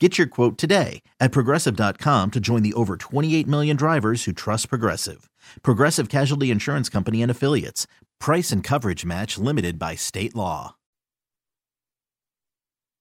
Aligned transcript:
Get 0.00 0.18
your 0.18 0.26
quote 0.26 0.58
today 0.58 1.02
at 1.20 1.30
progressive.com 1.30 2.32
to 2.32 2.40
join 2.40 2.62
the 2.64 2.74
over 2.74 2.96
28 2.96 3.46
million 3.46 3.76
drivers 3.76 4.24
who 4.24 4.32
trust 4.32 4.68
Progressive. 4.68 5.30
Progressive 5.62 6.08
Casualty 6.08 6.50
Insurance 6.50 6.88
Company 6.88 7.22
and 7.22 7.30
Affiliates. 7.30 7.86
Price 8.18 8.50
and 8.50 8.64
coverage 8.64 9.04
match 9.04 9.38
limited 9.38 9.78
by 9.78 9.94
state 9.94 10.34
law. 10.34 10.74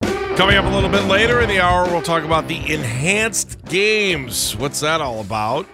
Coming 0.03 0.55
up 0.55 0.65
a 0.65 0.69
little 0.69 0.89
bit 0.89 1.05
later 1.05 1.41
in 1.41 1.49
the 1.49 1.59
hour, 1.59 1.85
we'll 1.85 2.01
talk 2.03 2.23
about 2.23 2.47
the 2.47 2.57
enhanced 2.71 3.65
games. 3.65 4.55
What's 4.55 4.79
that 4.81 5.01
all 5.01 5.19
about? 5.19 5.67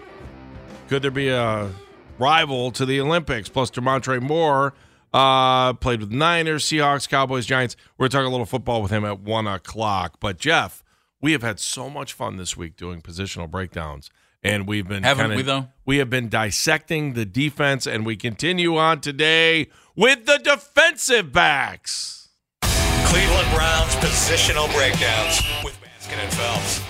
Could 0.87 1.01
there 1.01 1.11
be 1.11 1.27
a 1.27 1.69
rival 2.17 2.71
to 2.71 2.85
the 2.85 3.01
Olympics? 3.01 3.49
Plus, 3.49 3.69
Damontre 3.71 4.21
Moore 4.21 4.73
uh, 5.13 5.73
played 5.73 5.99
with 5.99 6.11
Niners, 6.11 6.65
Seahawks, 6.65 7.09
Cowboys, 7.09 7.45
Giants. 7.45 7.75
We're 7.97 8.07
talking 8.07 8.27
a 8.27 8.31
little 8.31 8.45
football 8.45 8.81
with 8.81 8.91
him 8.91 9.03
at 9.03 9.19
one 9.19 9.47
o'clock. 9.47 10.15
But 10.19 10.37
Jeff, 10.37 10.81
we 11.21 11.31
have 11.33 11.41
had 11.41 11.59
so 11.59 11.89
much 11.89 12.13
fun 12.13 12.37
this 12.37 12.55
week 12.55 12.75
doing 12.75 13.01
positional 13.01 13.49
breakdowns. 13.49 14.09
And 14.41 14.67
we've 14.67 14.87
been 14.87 15.03
Haven't 15.03 15.23
kinda- 15.25 15.35
we, 15.35 15.41
though? 15.41 15.67
We 15.85 15.97
have 15.97 16.09
been 16.09 16.29
dissecting 16.29 17.13
the 17.13 17.25
defense, 17.25 17.85
and 17.85 18.05
we 18.05 18.15
continue 18.15 18.77
on 18.77 19.01
today 19.01 19.67
with 19.95 20.25
the 20.25 20.37
defensive 20.37 21.33
backs. 21.33 22.29
Cleveland 22.61 23.49
Browns 23.53 23.93
positional 23.95 24.71
breakdowns 24.73 25.41
with 25.63 25.77
Baskin 25.81 26.19
and 26.23 26.31
Phelps. 26.33 26.81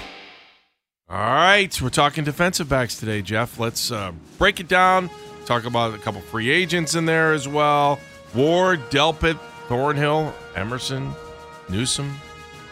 All 1.10 1.18
right, 1.18 1.82
we're 1.82 1.90
talking 1.90 2.24
defensive 2.24 2.70
backs 2.70 3.00
today, 3.00 3.24
Jeff. 3.24 3.58
Let's 3.58 3.92
uh, 3.92 4.12
break 4.38 4.60
it 4.60 4.68
down. 4.68 5.10
Talk 5.46 5.66
about 5.66 5.96
a 5.96 5.98
couple 5.98 6.22
free 6.22 6.52
agents 6.52 6.94
in 6.94 7.06
there 7.06 7.34
as 7.34 7.48
well. 7.48 8.00
Ward, 8.36 8.80
Delpit, 8.92 9.40
Thornhill, 9.68 10.36
Emerson, 10.56 11.14
Newsom. 11.68 12.14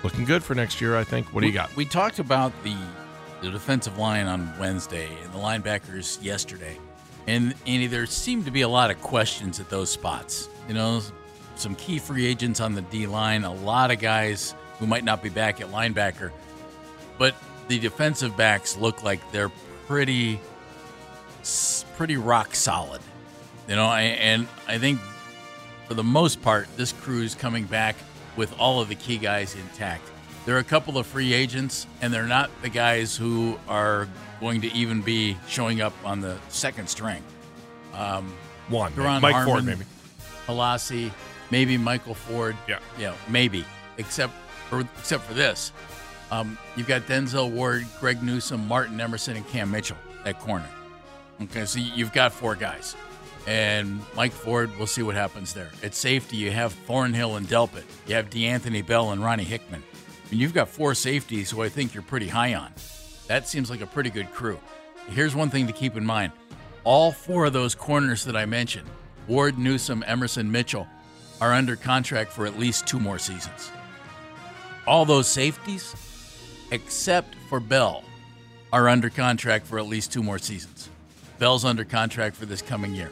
Looking 0.03 0.26
good 0.26 0.44
for 0.44 0.56
next 0.56 0.80
year, 0.80 0.95
I 0.95 1.03
think. 1.03 1.28
What 1.34 1.42
do 1.42 1.48
you 1.48 1.53
got? 1.53 1.76
We 1.76 1.86
talked 1.86 2.20
about 2.20 2.52
the 2.64 2.76
the 3.42 3.52
defensive 3.52 3.98
line 3.98 4.26
on 4.26 4.52
Wednesday 4.59 5.08
and 5.23 5.31
the 5.31 5.38
linebackers 5.38 6.23
yesterday, 6.23 6.78
and 7.28 7.53
and 7.66 7.92
there 7.92 8.06
seemed 8.06 8.45
to 8.45 8.52
be 8.52 8.62
a 8.62 8.70
lot 8.70 8.92
of 8.92 9.02
questions 9.02 9.59
at 9.59 9.70
those 9.70 9.90
spots. 9.90 10.50
You 10.68 10.74
know, 10.74 11.02
some 11.56 11.75
key 11.75 12.00
free 12.00 12.25
agents 12.25 12.59
on 12.59 12.74
the 12.74 12.81
D 12.84 13.07
line, 13.07 13.44
a 13.44 13.53
lot 13.53 13.91
of 13.91 14.00
guys 14.00 14.53
who 14.80 14.88
might 14.88 15.03
not 15.03 15.24
be 15.24 15.30
back 15.30 15.62
at 15.62 15.68
linebacker, 15.68 16.31
but 17.18 17.36
the 17.68 17.80
defensive 17.80 18.38
backs 18.38 18.78
look 18.78 19.03
like 19.03 19.19
they're 19.31 19.52
pretty 19.88 20.40
pretty 21.96 22.18
rock 22.18 22.56
solid. 22.56 23.02
You 23.68 23.75
know, 23.75 23.88
and 23.88 24.47
I 24.68 24.78
think 24.78 25.00
for 25.88 25.94
the 25.94 26.03
most 26.03 26.41
part, 26.41 26.68
this 26.78 26.91
crew 26.94 27.22
is 27.22 27.36
coming 27.36 27.66
back 27.66 27.96
with 28.38 28.58
all 28.59 28.80
of 28.80 28.88
the 28.88 28.96
key 28.96 29.18
guys 29.18 29.56
intact. 29.56 30.03
There 30.46 30.56
are 30.56 30.59
a 30.59 30.64
couple 30.64 30.98
of 30.98 31.06
free 31.06 31.34
agents, 31.34 31.88
and 32.02 32.14
they're 32.14 32.25
not 32.25 32.50
the 32.62 32.70
guys 32.70 33.18
who 33.18 33.59
are 33.68 34.08
going 34.40 34.62
to 34.62 34.72
even 34.74 35.02
be 35.02 35.36
showing 35.50 35.81
up 35.81 35.94
on 36.06 36.22
the 36.22 36.38
second 36.48 36.88
string. 36.88 37.22
Um, 37.94 38.31
One. 38.70 38.94
Duron 38.94 39.20
Mike 39.22 39.34
Harmon, 39.34 39.52
Ford, 39.52 39.66
maybe. 39.66 39.86
Halasi, 40.48 41.12
maybe 41.52 41.78
Michael 41.78 42.14
Ford. 42.14 42.56
Yeah. 42.68 42.80
Yeah, 42.98 43.14
maybe. 43.28 43.66
Except 43.98 44.31
for 44.69 44.81
except 45.00 45.24
for 45.24 45.34
this. 45.34 45.74
Um, 46.31 46.58
you've 46.75 46.88
got 46.88 47.02
Denzel 47.04 47.52
Ward, 47.52 47.86
Greg 48.00 48.22
Newsom, 48.22 48.68
Martin 48.68 49.00
Emerson, 49.00 49.36
and 49.36 49.48
Cam 49.50 49.72
Mitchell 49.72 49.98
at 50.25 50.40
corner. 50.40 50.68
Okay, 51.42 51.66
so 51.66 51.80
you've 51.80 52.14
got 52.14 52.31
four 52.31 52.56
guys. 52.56 52.96
And 53.47 54.02
Mike 54.13 54.34
Ford, 54.34 54.69
we'll 54.78 54.88
see 54.88 55.02
what 55.02 55.16
happens 55.16 55.53
there. 55.53 55.72
At 55.81 55.96
safety, 55.96 56.35
you 56.35 56.52
have 56.52 56.74
Thornhill 56.74 57.38
and 57.38 57.47
Delpit. 57.47 57.85
You 58.06 58.16
have 58.16 58.30
D'Anthony 58.30 58.81
Bell 58.81 59.12
and 59.12 59.24
Ronnie 59.24 59.46
Hickman. 59.46 59.81
I 59.81 60.31
mean, 60.31 60.41
you've 60.41 60.53
got 60.53 60.68
four 60.68 60.94
safeties 60.94 61.50
who 61.50 61.63
I 61.63 61.69
think 61.69 61.94
you're 61.94 62.03
pretty 62.03 62.28
high 62.28 62.56
on. 62.56 62.74
That 63.28 63.47
seems 63.47 63.69
like 63.69 63.80
a 63.80 63.88
pretty 63.88 64.09
good 64.09 64.31
crew. 64.34 64.59
Here's 65.07 65.34
one 65.34 65.50
thing 65.50 65.66
to 65.68 65.74
keep 65.74 65.96
in 65.96 66.06
mind 66.06 66.34
all 66.84 67.12
four 67.13 67.46
of 67.46 67.53
those 67.53 67.74
corners 67.74 68.25
that 68.25 68.36
I 68.36 68.46
mentioned 68.46 68.88
Ward, 69.28 69.57
Newsom, 69.57 70.03
Emerson, 70.06 70.52
Mitchell 70.52 70.88
are 71.40 71.53
under 71.53 71.75
contract 71.75 72.34
for 72.34 72.46
at 72.46 72.59
least 72.59 72.86
two 72.86 73.00
more 73.00 73.19
seasons. 73.19 73.72
All 74.86 75.06
those 75.06 75.28
safeties, 75.28 75.96
except 76.72 77.36
for 77.50 77.59
Bell, 77.59 78.03
are 78.74 78.90
under 78.90 79.09
contract 79.09 79.68
for 79.68 79.80
at 79.80 79.86
least 79.86 80.12
two 80.12 80.24
more 80.24 80.40
seasons. 80.40 80.90
Bell's 81.40 81.63
under 81.63 81.86
contract 81.86 82.36
for 82.36 82.46
this 82.46 82.62
coming 82.62 82.94
year. 82.94 83.12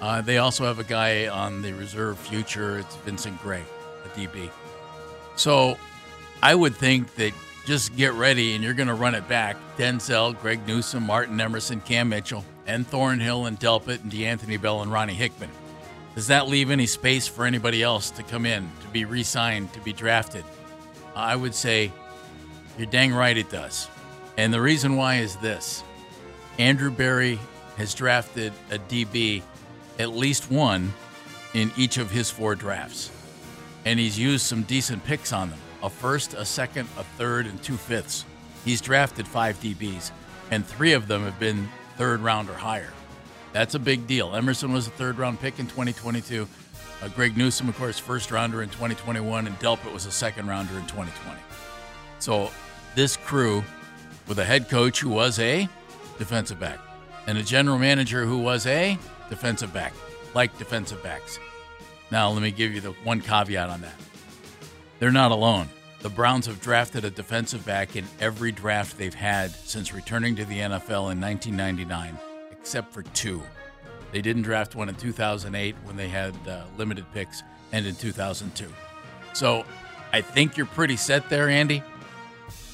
Uh, 0.00 0.22
they 0.22 0.38
also 0.38 0.64
have 0.64 0.78
a 0.78 0.84
guy 0.84 1.28
on 1.28 1.62
the 1.62 1.72
reserve 1.72 2.18
future. 2.18 2.78
It's 2.78 2.96
Vincent 2.96 3.40
Gray, 3.42 3.62
a 4.04 4.08
DB. 4.18 4.50
So 5.36 5.76
I 6.42 6.54
would 6.54 6.74
think 6.74 7.14
that 7.16 7.32
just 7.66 7.94
get 7.96 8.14
ready 8.14 8.54
and 8.54 8.64
you're 8.64 8.74
going 8.74 8.88
to 8.88 8.94
run 8.94 9.14
it 9.14 9.28
back. 9.28 9.56
Denzel, 9.76 10.38
Greg 10.40 10.66
Newsom, 10.66 11.04
Martin 11.04 11.40
Emerson, 11.40 11.80
Cam 11.80 12.08
Mitchell, 12.08 12.44
and 12.66 12.86
Thornhill 12.86 13.46
and 13.46 13.58
Delpit 13.60 14.02
and 14.02 14.10
D'Anthony 14.10 14.56
Bell 14.56 14.82
and 14.82 14.90
Ronnie 14.90 15.14
Hickman. 15.14 15.50
Does 16.14 16.26
that 16.28 16.48
leave 16.48 16.70
any 16.70 16.86
space 16.86 17.28
for 17.28 17.44
anybody 17.44 17.82
else 17.82 18.10
to 18.12 18.22
come 18.22 18.44
in, 18.44 18.70
to 18.82 18.88
be 18.88 19.04
re 19.04 19.22
signed, 19.22 19.72
to 19.74 19.80
be 19.80 19.92
drafted? 19.92 20.44
I 21.14 21.36
would 21.36 21.54
say 21.54 21.92
you're 22.78 22.86
dang 22.86 23.12
right 23.12 23.36
it 23.36 23.50
does. 23.50 23.88
And 24.36 24.52
the 24.52 24.60
reason 24.60 24.96
why 24.96 25.16
is 25.16 25.36
this 25.36 25.84
Andrew 26.58 26.90
Berry 26.90 27.38
has 27.76 27.94
drafted 27.94 28.52
a 28.70 28.78
DB 28.78 29.42
at 30.00 30.10
least 30.10 30.50
one 30.50 30.92
in 31.54 31.70
each 31.76 31.98
of 31.98 32.10
his 32.10 32.30
four 32.30 32.54
drafts. 32.54 33.10
And 33.84 33.98
he's 33.98 34.18
used 34.18 34.46
some 34.46 34.62
decent 34.62 35.04
picks 35.04 35.32
on 35.32 35.50
them 35.50 35.58
a 35.82 35.88
first, 35.88 36.34
a 36.34 36.44
second, 36.44 36.88
a 36.98 37.04
third, 37.04 37.46
and 37.46 37.62
two 37.62 37.76
fifths. 37.76 38.26
He's 38.66 38.82
drafted 38.82 39.26
five 39.26 39.58
DBs, 39.60 40.10
and 40.50 40.66
three 40.66 40.92
of 40.92 41.08
them 41.08 41.24
have 41.24 41.40
been 41.40 41.68
third 41.96 42.20
round 42.20 42.50
or 42.50 42.54
higher. 42.54 42.92
That's 43.54 43.74
a 43.74 43.78
big 43.78 44.06
deal. 44.06 44.34
Emerson 44.36 44.72
was 44.72 44.86
a 44.86 44.90
third 44.90 45.18
round 45.18 45.40
pick 45.40 45.58
in 45.58 45.66
2022. 45.66 46.46
Uh, 47.02 47.08
Greg 47.08 47.34
Newsom, 47.36 47.70
of 47.70 47.78
course, 47.78 47.98
first 47.98 48.30
rounder 48.30 48.62
in 48.62 48.68
2021, 48.68 49.46
and 49.46 49.58
Delpit 49.58 49.92
was 49.92 50.04
a 50.04 50.12
second 50.12 50.46
rounder 50.46 50.74
in 50.74 50.82
2020. 50.82 51.40
So 52.18 52.50
this 52.94 53.16
crew, 53.16 53.64
with 54.28 54.38
a 54.38 54.44
head 54.44 54.68
coach 54.68 55.00
who 55.00 55.08
was 55.08 55.38
a 55.38 55.66
defensive 56.18 56.60
back 56.60 56.78
and 57.26 57.38
a 57.38 57.42
general 57.42 57.78
manager 57.78 58.26
who 58.26 58.38
was 58.38 58.66
a 58.66 58.98
defensive 59.30 59.72
back, 59.72 59.94
like 60.34 60.56
defensive 60.58 61.02
backs. 61.02 61.38
Now, 62.10 62.30
let 62.30 62.42
me 62.42 62.50
give 62.50 62.74
you 62.74 62.80
the 62.80 62.92
one 63.04 63.20
caveat 63.20 63.70
on 63.70 63.80
that. 63.80 63.94
They're 64.98 65.12
not 65.12 65.30
alone. 65.30 65.68
The 66.00 66.10
Browns 66.10 66.46
have 66.46 66.60
drafted 66.60 67.04
a 67.04 67.10
defensive 67.10 67.64
back 67.64 67.94
in 67.96 68.04
every 68.20 68.52
draft 68.52 68.98
they've 68.98 69.14
had 69.14 69.50
since 69.50 69.94
returning 69.94 70.36
to 70.36 70.44
the 70.44 70.58
NFL 70.58 71.12
in 71.12 71.20
1999, 71.20 72.18
except 72.50 72.92
for 72.92 73.02
two. 73.02 73.42
They 74.12 74.20
didn't 74.20 74.42
draft 74.42 74.74
one 74.74 74.88
in 74.88 74.94
2008 74.96 75.76
when 75.84 75.96
they 75.96 76.08
had 76.08 76.34
uh, 76.48 76.64
limited 76.76 77.04
picks, 77.12 77.42
and 77.72 77.86
in 77.86 77.94
2002. 77.94 78.66
So 79.32 79.64
I 80.12 80.20
think 80.20 80.56
you're 80.56 80.66
pretty 80.66 80.96
set 80.96 81.28
there, 81.28 81.48
Andy. 81.48 81.82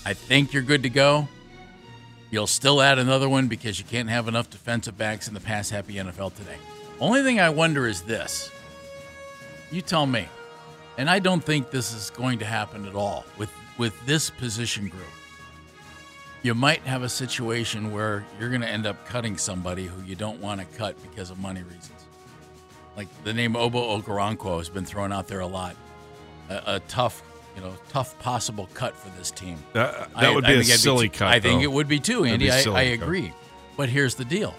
I 0.05 0.15
think 0.15 0.53
you're 0.53 0.63
good 0.63 0.85
to 0.85 0.91
go. 0.91 1.29
You'll 2.31 2.47
still 2.47 2.83
add 2.83 2.99
another 2.99 3.29
one 3.29 3.47
because 3.49 3.79
you 3.79 3.85
can't 3.85 4.09
have 4.09 4.27
enough 4.29 4.51
defensive 4.51 4.99
backs 4.99 5.29
in 5.29 5.35
the 5.35 5.41
pass 5.41 5.71
happy 5.71 5.95
NFL 5.95 6.35
today. 6.35 6.57
Only 7.01 7.23
thing 7.23 7.39
I 7.41 7.51
wonder 7.51 7.87
is 7.87 8.03
this. 8.03 8.51
You 9.71 9.81
tell 9.83 10.07
me. 10.07 10.29
And 10.99 11.11
I 11.11 11.19
don't 11.19 11.45
think 11.45 11.71
this 11.71 11.93
is 11.93 12.11
going 12.11 12.39
to 12.39 12.47
happen 12.47 12.87
at 12.87 12.95
all 12.95 13.25
with 13.37 13.51
with 13.79 13.95
this 14.07 14.31
position 14.31 14.89
group. 14.89 15.05
you 16.43 16.55
might 16.55 16.81
have 16.83 17.03
a 17.03 17.09
situation 17.09 17.93
where 17.93 18.25
you're 18.41 18.49
going 18.49 18.61
to 18.63 18.69
end 18.69 18.87
up 18.87 19.05
cutting 19.07 19.37
somebody 19.37 19.85
who 19.87 20.03
you 20.05 20.15
don't 20.15 20.41
want 20.41 20.61
to 20.61 20.67
cut 20.79 20.97
because 21.03 21.31
of 21.31 21.39
money 21.39 21.63
reasons. 21.63 22.07
Like 22.97 23.09
the 23.25 23.35
name 23.35 23.55
Ogbo 23.55 24.01
Okoronkwo 24.03 24.59
has 24.59 24.69
been 24.71 24.85
thrown 24.87 25.13
out 25.13 25.29
there 25.29 25.41
a 25.41 25.47
lot. 25.47 25.77
A, 26.49 26.63
a 26.77 26.81
tough, 26.89 27.23
you 27.57 27.63
know, 27.63 27.75
tough 27.89 28.19
possible 28.19 28.69
cut 28.75 28.95
for 28.95 29.09
this 29.19 29.31
team. 29.31 29.59
That, 29.73 29.95
uh, 29.95 30.07
that 30.21 30.25
I- 30.31 30.35
would 30.35 30.45
I 30.45 30.49
be 30.49 30.53
a 30.55 30.57
think 30.59 30.69
it'd 30.69 30.81
silly 30.81 31.09
too- 31.09 31.19
cut. 31.19 31.29
I 31.29 31.41
think 31.41 31.61
though. 31.61 31.65
it 31.65 31.73
would 31.73 31.89
be 31.89 31.99
too, 31.99 32.25
Andy. 32.25 32.47
be 32.47 32.49
a 32.51 32.55
I, 32.55 32.59
I 32.59 32.63
cut. 32.65 33.03
agree. 33.03 33.33
But 33.77 33.89
here's 33.89 34.15
the 34.15 34.25
deal. 34.25 34.55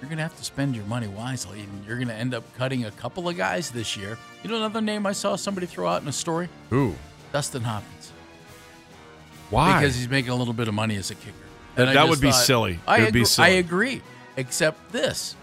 You're 0.00 0.08
going 0.08 0.16
to 0.16 0.22
have 0.22 0.36
to 0.38 0.44
spend 0.44 0.74
your 0.74 0.86
money 0.86 1.08
wisely, 1.08 1.60
and 1.60 1.84
you're 1.86 1.96
going 1.96 2.08
to 2.08 2.14
end 2.14 2.32
up 2.32 2.42
cutting 2.56 2.86
a 2.86 2.90
couple 2.92 3.28
of 3.28 3.36
guys 3.36 3.70
this 3.70 3.96
year. 3.98 4.16
You 4.42 4.48
know 4.50 4.56
another 4.56 4.80
name 4.80 5.04
I 5.06 5.12
saw 5.12 5.36
somebody 5.36 5.66
throw 5.66 5.86
out 5.88 6.00
in 6.00 6.08
a 6.08 6.12
story? 6.12 6.48
Who? 6.70 6.94
Dustin 7.32 7.62
Hopkins. 7.62 8.12
Why? 9.50 9.78
Because 9.80 9.96
he's 9.96 10.08
making 10.08 10.30
a 10.30 10.36
little 10.36 10.54
bit 10.54 10.68
of 10.68 10.74
money 10.74 10.96
as 10.96 11.10
a 11.10 11.14
kicker. 11.14 11.34
That- 11.74 11.82
And 11.82 11.90
I 11.90 11.94
that 11.94 12.00
just 12.02 12.10
would 12.10 12.20
be 12.20 12.30
thought- 12.30 12.44
silly. 12.44 12.80
I, 12.86 12.98
It 13.00 13.04
would 13.06 13.14
be 13.14 13.24
silly. 13.24 13.48
I 13.48 13.50
agree. 13.52 14.02
Except 14.36 14.90
this. 14.92 15.36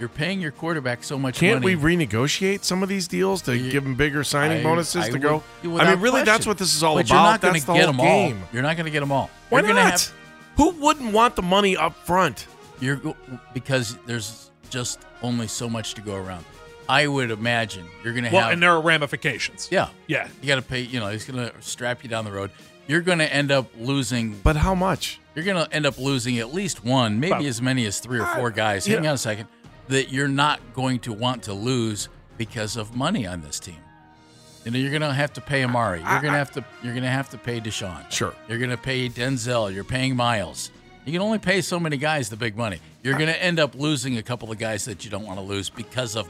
You're 0.00 0.08
paying 0.08 0.40
your 0.40 0.50
quarterback 0.50 1.04
so 1.04 1.18
much 1.18 1.38
Can't 1.38 1.60
money. 1.62 1.76
we 1.76 1.96
renegotiate 1.96 2.64
some 2.64 2.82
of 2.82 2.88
these 2.88 3.06
deals 3.06 3.42
to 3.42 3.56
You- 3.56 3.70
give 3.70 3.84
them 3.84 3.94
bigger 3.94 4.24
signing 4.24 4.60
I- 4.60 4.62
bonuses 4.62 5.04
I 5.04 5.10
to 5.10 5.18
go? 5.18 5.42
would- 5.62 5.68
I 5.70 5.72
without 5.74 5.88
mean, 5.90 6.00
really, 6.00 6.20
that's 6.22 6.30
question. 6.38 6.50
what 6.50 6.58
this 6.58 6.74
is 6.74 6.82
all 6.82 6.94
but 6.96 7.04
about. 7.06 7.14
You're 7.14 7.22
not 7.22 7.40
gonna 7.42 7.52
that's 7.52 7.64
the 7.66 7.72
get 7.74 7.84
whole 7.84 7.92
them 7.92 8.04
game. 8.06 8.38
all. 8.42 8.48
You're 8.52 8.62
not 8.62 8.76
going 8.76 8.86
to 8.86 8.90
get 8.90 9.00
them 9.00 9.12
all. 9.12 9.28
Why 9.50 9.60
you're 9.60 9.68
not? 9.68 9.74
Gonna 9.76 9.90
have, 9.90 10.12
Who 10.56 10.70
wouldn't 10.70 11.12
want 11.12 11.36
the 11.36 11.42
money 11.42 11.76
up 11.76 11.94
front? 12.06 12.46
you're 12.80 12.96
go- 12.96 13.16
because 13.52 13.96
there's 14.06 14.50
just 14.70 15.00
only 15.22 15.46
so 15.46 15.68
much 15.68 15.92
to 15.94 16.00
go 16.00 16.14
around. 16.16 16.46
I 16.88 17.06
would 17.06 17.30
imagine 17.30 17.84
you're 18.02 18.14
going 18.14 18.24
to 18.24 18.30
Well, 18.30 18.42
have. 18.44 18.52
and 18.52 18.62
there 18.62 18.70
are 18.72 18.80
ramifications. 18.80 19.68
yeah, 19.70 19.88
Yeah. 20.06 20.26
You 20.40 20.48
got 20.48 20.56
to 20.56 20.62
pay. 20.62 20.80
You 20.80 20.98
know, 20.98 21.08
he's 21.08 21.24
going 21.26 21.38
to 21.46 21.52
strap 21.60 22.02
you 22.02 22.08
down 22.08 22.24
the 22.24 22.32
road. 22.32 22.50
You're 22.88 23.02
going 23.02 23.18
to 23.18 23.32
end 23.32 23.52
up 23.52 23.66
losing. 23.78 24.40
But 24.42 24.56
how 24.56 24.74
much? 24.74 25.20
You're 25.36 25.44
going 25.44 25.62
to 25.64 25.72
end 25.72 25.84
up 25.86 25.98
losing 25.98 26.38
at 26.38 26.52
least 26.54 26.84
one, 26.84 27.20
maybe 27.20 27.32
Well, 27.34 27.46
as 27.46 27.60
many 27.62 27.84
as 27.86 28.00
three 28.00 28.18
or 28.18 28.26
four 28.26 28.50
guys. 28.50 28.88
yeah. 28.88 28.96
Hang 28.96 29.06
on 29.06 29.14
a 29.14 29.18
second. 29.18 29.46
That 29.90 30.10
you're 30.10 30.28
not 30.28 30.60
going 30.72 31.00
to 31.00 31.12
want 31.12 31.42
to 31.44 31.52
lose 31.52 32.08
because 32.38 32.76
of 32.76 32.96
money 32.96 33.26
on 33.26 33.42
this 33.42 33.60
team. 33.60 33.76
You 34.64 34.70
know, 34.70 34.78
you're 34.78 34.90
going 34.90 35.02
to 35.02 35.12
have 35.12 35.32
to 35.34 35.40
pay 35.40 35.64
Amari. 35.64 35.98
You're 36.00 36.20
going 36.20 36.32
to 36.32 36.38
have 36.38 36.52
to. 36.52 36.64
You're 36.82 36.92
going 36.92 37.04
to 37.04 37.10
have 37.10 37.28
to 37.30 37.38
pay 37.38 37.60
Deshaun. 37.60 38.10
Sure. 38.10 38.34
You're 38.48 38.58
going 38.58 38.70
to 38.70 38.76
pay 38.76 39.08
Denzel. 39.08 39.74
You're 39.74 39.84
paying 39.84 40.16
Miles. 40.16 40.70
You 41.04 41.12
can 41.12 41.22
only 41.22 41.38
pay 41.38 41.60
so 41.60 41.80
many 41.80 41.96
guys 41.96 42.30
the 42.30 42.36
big 42.36 42.56
money. 42.56 42.78
You're 43.02 43.18
going 43.18 43.28
to 43.28 43.42
end 43.42 43.58
up 43.58 43.74
losing 43.74 44.16
a 44.16 44.22
couple 44.22 44.52
of 44.52 44.58
guys 44.58 44.84
that 44.84 45.04
you 45.04 45.10
don't 45.10 45.26
want 45.26 45.38
to 45.38 45.44
lose 45.44 45.70
because 45.70 46.14
of 46.14 46.29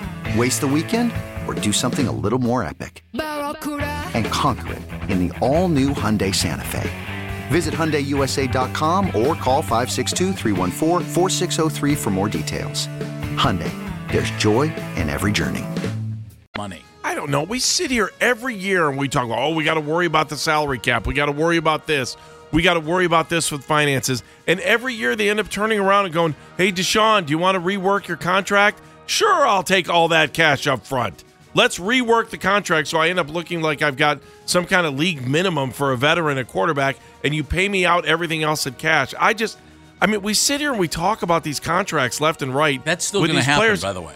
Waste 0.37 0.61
the 0.61 0.67
weekend 0.67 1.11
or 1.45 1.53
do 1.53 1.73
something 1.73 2.07
a 2.07 2.11
little 2.11 2.39
more 2.39 2.63
epic? 2.63 3.03
And 3.13 4.25
conquer 4.27 4.73
it 4.73 4.81
in 5.09 5.27
the 5.27 5.37
all 5.39 5.67
new 5.67 5.89
Hyundai 5.89 6.33
Santa 6.33 6.63
Fe. 6.63 6.89
Visit 7.49 7.73
HyundaiUSA.com 7.73 9.07
or 9.07 9.35
call 9.35 9.61
562-314-4603 9.63 11.97
for 11.97 12.09
more 12.11 12.29
details. 12.29 12.87
Hyundai, 13.35 13.71
there's 14.11 14.31
joy 14.31 14.73
in 14.95 15.09
every 15.09 15.33
journey. 15.33 15.65
money. 16.55 16.83
I 17.03 17.13
don't 17.15 17.29
know. 17.31 17.43
We 17.43 17.59
sit 17.59 17.91
here 17.91 18.11
every 18.21 18.55
year 18.55 18.87
and 18.87 18.97
we 18.97 19.09
talk 19.09 19.25
about, 19.25 19.39
oh, 19.39 19.53
we 19.53 19.65
got 19.65 19.73
to 19.73 19.81
worry 19.81 20.05
about 20.05 20.29
the 20.29 20.37
salary 20.37 20.79
cap. 20.79 21.05
We 21.07 21.13
got 21.13 21.25
to 21.25 21.31
worry 21.33 21.57
about 21.57 21.87
this. 21.87 22.15
We 22.53 22.61
got 22.61 22.75
to 22.75 22.79
worry 22.79 23.05
about 23.05 23.29
this 23.29 23.51
with 23.51 23.63
finances. 23.65 24.23
And 24.47 24.59
every 24.61 24.93
year 24.93 25.15
they 25.15 25.29
end 25.29 25.39
up 25.39 25.49
turning 25.49 25.79
around 25.79 26.05
and 26.05 26.13
going, 26.13 26.35
hey, 26.57 26.71
Deshaun, 26.71 27.25
do 27.25 27.31
you 27.31 27.37
want 27.37 27.55
to 27.55 27.61
rework 27.61 28.07
your 28.07 28.17
contract? 28.17 28.79
Sure, 29.11 29.45
I'll 29.45 29.61
take 29.61 29.89
all 29.89 30.07
that 30.07 30.31
cash 30.31 30.67
up 30.67 30.85
front. 30.85 31.25
Let's 31.53 31.77
rework 31.77 32.29
the 32.29 32.37
contract 32.37 32.87
so 32.87 32.97
I 32.97 33.09
end 33.09 33.19
up 33.19 33.29
looking 33.29 33.61
like 33.61 33.81
I've 33.81 33.97
got 33.97 34.21
some 34.45 34.65
kind 34.65 34.87
of 34.87 34.97
league 34.97 35.27
minimum 35.27 35.71
for 35.71 35.91
a 35.91 35.97
veteran 35.97 36.37
at 36.37 36.47
quarterback, 36.47 36.95
and 37.21 37.35
you 37.35 37.43
pay 37.43 37.67
me 37.67 37.85
out 37.85 38.05
everything 38.05 38.41
else 38.41 38.65
in 38.67 38.73
cash. 38.75 39.13
I 39.19 39.33
just, 39.33 39.57
I 40.01 40.07
mean, 40.07 40.21
we 40.21 40.33
sit 40.33 40.61
here 40.61 40.71
and 40.71 40.79
we 40.79 40.87
talk 40.87 41.23
about 41.23 41.43
these 41.43 41.59
contracts 41.59 42.21
left 42.21 42.41
and 42.41 42.55
right. 42.55 42.81
That's 42.85 43.03
still 43.03 43.19
with 43.19 43.31
going 43.31 43.35
to 43.35 43.39
these 43.41 43.47
happen, 43.47 43.59
players. 43.59 43.81
by 43.81 43.91
the 43.91 43.99
way. 43.99 44.13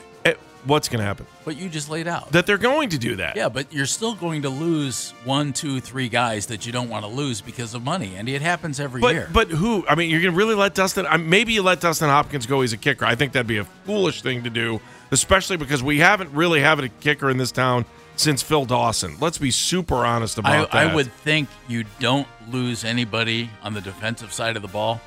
What's 0.66 0.90
going 0.90 1.00
to 1.00 1.06
happen? 1.06 1.28
What 1.44 1.58
you 1.58 1.70
just 1.70 1.90
laid 1.90 2.08
out. 2.08 2.32
That 2.32 2.48
they're 2.48 2.58
going 2.58 2.90
to 2.90 2.98
do 2.98 3.16
that. 3.18 3.36
yeah, 3.36 3.50
but 3.50 3.72
you're 3.72 3.86
still 3.86 4.16
going 4.16 4.42
to 4.42 4.50
lose 4.50 5.12
one, 5.24 5.54
two, 5.54 5.80
three 5.80 6.10
guys 6.10 6.48
that 6.48 6.66
you 6.66 6.72
don't 6.72 6.90
want 6.90 7.06
to 7.06 7.10
lose 7.12 7.40
because 7.40 7.74
of 7.76 7.84
money, 7.84 8.16
and 8.16 8.28
it 8.28 8.42
happens 8.42 8.80
every 8.80 9.00
But 9.00 9.14
year. 9.14 9.30
but 9.32 9.50
who? 9.50 9.86
I 9.88 9.94
mean, 9.96 10.10
you're 10.10 10.22
gonna 10.22 10.36
really 10.36 10.56
let 10.56 10.74
Dustin? 10.74 11.06
Maybe 11.30 11.54
you 11.54 11.62
let 11.62 11.82
Dustin 11.82 12.10
Hopkins 12.10 12.46
go. 12.48 12.62
He's 12.62 12.74
a 12.74 12.78
kicker. 12.78 13.06
I 13.06 13.14
think 13.16 13.34
that'd 13.34 13.46
be 13.46 13.58
a 13.58 13.66
foolish 13.86 14.22
thing 14.24 14.44
to 14.44 14.50
do, 14.50 14.82
especially 15.12 15.58
because 15.58 15.84
we 15.84 16.00
haven't 16.00 16.32
really 16.34 16.62
had 16.62 16.80
a 16.80 16.90
kicker 16.90 17.30
in 17.30 17.38
this 17.38 17.52
town 17.52 17.86
since 18.16 18.42
Phil 18.42 18.66
Dawson. 18.66 19.18
Let's 19.20 19.38
be 19.38 19.52
super 19.52 19.98
honest 20.06 20.40
I, 20.40 20.42
about 20.42 20.72
that. 20.72 20.88
I 20.88 20.96
would 20.96 21.12
think 21.12 21.48
you 21.68 21.84
don't 22.00 22.28
lose 22.50 22.84
anybody 22.84 23.50
on 23.62 23.74
the 23.74 23.82
defensive 23.82 24.34
side 24.34 24.56
of 24.56 24.62
the 24.64 24.68
ball, 24.68 25.00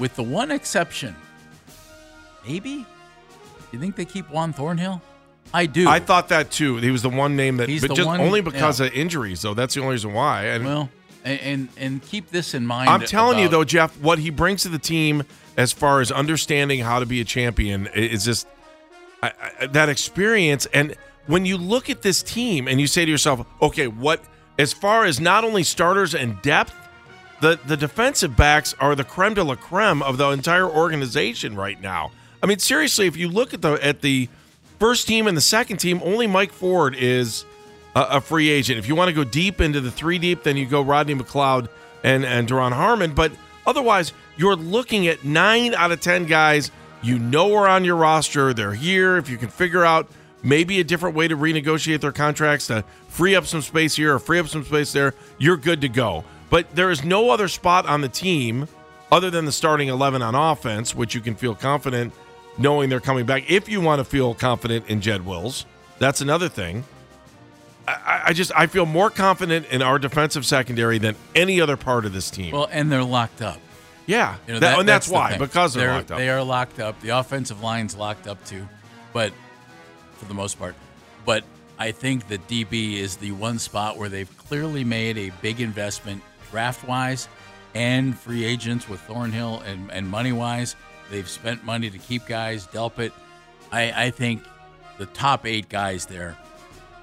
with 0.00 0.16
the 0.16 0.22
one 0.24 0.50
exception. 0.50 1.14
Maybe. 2.46 2.86
You 3.72 3.78
think 3.78 3.96
they 3.96 4.04
keep 4.04 4.28
Juan 4.30 4.52
Thornhill? 4.52 5.00
I 5.52 5.66
do. 5.66 5.88
I 5.88 5.98
thought 5.98 6.28
that 6.28 6.50
too. 6.50 6.76
He 6.76 6.90
was 6.90 7.02
the 7.02 7.08
one 7.08 7.36
name 7.36 7.56
that, 7.56 7.68
He's 7.68 7.80
but 7.80 7.88
the 7.88 7.94
just 7.94 8.06
one- 8.06 8.20
only 8.20 8.40
because 8.40 8.80
yeah. 8.80 8.86
of 8.86 8.92
injuries. 8.92 9.42
though. 9.42 9.54
that's 9.54 9.74
the 9.74 9.80
only 9.80 9.92
reason 9.92 10.12
why. 10.12 10.44
And 10.46 10.64
well, 10.64 10.88
and, 11.24 11.40
and 11.40 11.68
and 11.76 12.02
keep 12.02 12.30
this 12.30 12.54
in 12.54 12.66
mind. 12.66 12.88
I'm 12.88 13.00
telling 13.02 13.38
you 13.38 13.48
though, 13.48 13.64
Jeff, 13.64 13.98
what 14.00 14.18
he 14.18 14.30
brings 14.30 14.62
to 14.62 14.68
the 14.68 14.78
team 14.78 15.24
as 15.56 15.72
far 15.72 16.00
as 16.00 16.12
understanding 16.12 16.80
how 16.80 17.00
to 17.00 17.06
be 17.06 17.20
a 17.20 17.24
champion 17.24 17.88
is 17.88 18.24
just 18.24 18.46
I, 19.22 19.32
I, 19.60 19.66
that 19.66 19.88
experience. 19.88 20.66
And 20.72 20.94
when 21.26 21.44
you 21.44 21.56
look 21.56 21.90
at 21.90 22.02
this 22.02 22.22
team 22.22 22.68
and 22.68 22.80
you 22.80 22.86
say 22.86 23.04
to 23.04 23.10
yourself, 23.10 23.46
okay, 23.60 23.88
what 23.88 24.22
as 24.58 24.72
far 24.72 25.04
as 25.04 25.20
not 25.20 25.44
only 25.44 25.62
starters 25.62 26.14
and 26.14 26.40
depth, 26.42 26.74
the 27.40 27.58
the 27.66 27.76
defensive 27.76 28.36
backs 28.36 28.74
are 28.78 28.94
the 28.94 29.04
creme 29.04 29.34
de 29.34 29.42
la 29.42 29.56
creme 29.56 30.02
of 30.02 30.16
the 30.16 30.28
entire 30.30 30.68
organization 30.68 31.56
right 31.56 31.80
now. 31.80 32.12
I 32.42 32.46
mean, 32.46 32.58
seriously, 32.58 33.06
if 33.06 33.16
you 33.16 33.28
look 33.28 33.54
at 33.54 33.62
the 33.62 33.72
at 33.84 34.00
the 34.00 34.28
first 34.78 35.06
team 35.06 35.26
and 35.26 35.36
the 35.36 35.42
second 35.42 35.76
team, 35.76 36.00
only 36.02 36.26
Mike 36.26 36.52
Ford 36.52 36.94
is 36.94 37.44
a, 37.94 38.02
a 38.02 38.20
free 38.20 38.48
agent. 38.48 38.78
If 38.78 38.88
you 38.88 38.94
want 38.94 39.08
to 39.08 39.14
go 39.14 39.24
deep 39.24 39.60
into 39.60 39.80
the 39.80 39.90
three 39.90 40.18
deep, 40.18 40.42
then 40.42 40.56
you 40.56 40.66
go 40.66 40.80
Rodney 40.82 41.14
McLeod 41.14 41.68
and 42.02 42.24
and 42.24 42.48
Duron 42.48 42.72
Harmon. 42.72 43.14
But 43.14 43.32
otherwise, 43.66 44.12
you're 44.36 44.56
looking 44.56 45.06
at 45.06 45.24
nine 45.24 45.74
out 45.74 45.92
of 45.92 46.00
ten 46.00 46.26
guys 46.26 46.70
you 47.02 47.18
know 47.18 47.54
are 47.54 47.68
on 47.68 47.84
your 47.84 47.96
roster. 47.96 48.52
They're 48.52 48.74
here. 48.74 49.16
If 49.16 49.28
you 49.28 49.36
can 49.36 49.48
figure 49.48 49.84
out 49.84 50.08
maybe 50.42 50.80
a 50.80 50.84
different 50.84 51.16
way 51.16 51.28
to 51.28 51.36
renegotiate 51.36 52.00
their 52.00 52.12
contracts 52.12 52.68
to 52.68 52.84
free 53.08 53.34
up 53.34 53.46
some 53.46 53.62
space 53.62 53.96
here 53.96 54.14
or 54.14 54.18
free 54.18 54.38
up 54.38 54.48
some 54.48 54.64
space 54.64 54.92
there, 54.92 55.14
you're 55.38 55.56
good 55.56 55.80
to 55.82 55.88
go. 55.88 56.24
But 56.48 56.74
there 56.74 56.90
is 56.90 57.04
no 57.04 57.30
other 57.30 57.48
spot 57.48 57.86
on 57.86 58.00
the 58.00 58.08
team 58.08 58.66
other 59.12 59.30
than 59.30 59.44
the 59.44 59.52
starting 59.52 59.88
11 59.88 60.22
on 60.22 60.34
offense, 60.34 60.94
which 60.94 61.14
you 61.14 61.20
can 61.20 61.34
feel 61.34 61.54
confident 61.54 62.12
knowing 62.60 62.88
they're 62.90 63.00
coming 63.00 63.26
back. 63.26 63.50
If 63.50 63.68
you 63.68 63.80
want 63.80 63.98
to 64.00 64.04
feel 64.04 64.34
confident 64.34 64.86
in 64.88 65.00
Jed 65.00 65.24
Wills, 65.26 65.66
that's 65.98 66.20
another 66.20 66.48
thing. 66.48 66.84
I, 67.88 68.22
I 68.26 68.32
just 68.32 68.52
I 68.54 68.66
feel 68.66 68.86
more 68.86 69.10
confident 69.10 69.66
in 69.70 69.82
our 69.82 69.98
defensive 69.98 70.46
secondary 70.46 70.98
than 70.98 71.16
any 71.34 71.60
other 71.60 71.76
part 71.76 72.04
of 72.04 72.12
this 72.12 72.30
team. 72.30 72.52
Well, 72.54 72.68
and 72.70 72.92
they're 72.92 73.02
locked 73.02 73.42
up. 73.42 73.58
yeah, 74.06 74.36
You 74.46 74.54
know, 74.54 74.60
That- 74.60 74.70
that- 74.72 74.78
and 74.80 74.88
that's, 74.88 75.06
the 75.08 75.14
why 75.14 75.30
thing. 75.30 75.38
because 75.38 75.74
they're, 75.74 75.86
they're 75.86 75.94
locked 75.96 76.10
up. 76.12 76.18
They 76.18 76.28
are 76.28 76.42
locked 76.42 76.78
up. 76.80 77.00
The 77.00 77.08
offensive 77.10 77.62
line's 77.62 77.96
locked 77.96 78.26
up 78.28 78.44
too, 78.44 78.68
but 79.12 79.32
for 80.16 80.26
the 80.26 80.34
most 80.34 80.58
part. 80.58 80.74
But 81.24 81.44
I 81.78 81.92
think 81.92 82.28
the 82.28 82.38
DB 82.38 82.94
is 82.94 83.16
the 83.16 83.32
one 83.32 83.58
spot 83.58 83.96
where 83.96 84.08
they've 84.08 84.36
clearly 84.38 84.84
made 84.84 85.16
a 85.16 85.30
big 85.42 85.60
investment 85.60 86.22
draft 86.50 86.86
wise 86.86 87.28
and 87.74 88.18
free 88.18 88.44
agents 88.44 88.88
with 88.88 89.00
Thornhill 89.00 89.60
and, 89.60 89.90
and 89.90 90.08
money 90.08 90.32
wise. 90.32 90.76
They've 91.10 91.28
spent 91.28 91.64
money 91.64 91.90
to 91.90 91.98
keep 91.98 92.26
guys. 92.26 92.66
Delpit. 92.68 93.12
I, 93.72 94.06
I 94.06 94.10
think 94.10 94.42
the 94.98 95.06
top 95.06 95.46
eight 95.46 95.68
guys 95.68 96.06
there, 96.06 96.36